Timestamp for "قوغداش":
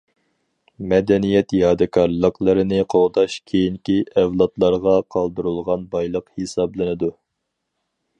2.93-3.35